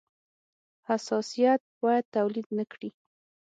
حساسیت 0.89 1.61
باید 1.81 2.05
تولید 2.15 2.47
نه 2.57 2.63
کړي. 2.71 2.89